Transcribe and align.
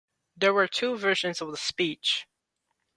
There 0.35 0.51
were 0.51 0.67
two 0.67 0.97
versions 0.97 1.41
of 1.41 1.51
the 1.51 1.57
speech. 1.57 2.25